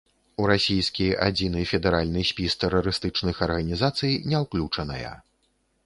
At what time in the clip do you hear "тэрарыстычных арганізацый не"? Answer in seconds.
2.65-4.37